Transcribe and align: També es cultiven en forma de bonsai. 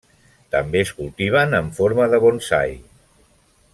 També 0.55 0.79
es 0.85 0.93
cultiven 1.01 1.53
en 1.59 1.69
forma 1.81 2.09
de 2.15 2.21
bonsai. 2.25 2.75